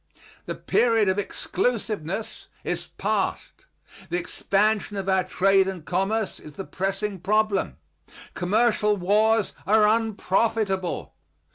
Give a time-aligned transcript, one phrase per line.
[0.47, 3.67] The period of exclusiveness is past.
[4.09, 7.77] The expansion of our trade and commerce is the pressing problem.
[8.33, 11.13] Commercial wars are unprofitable.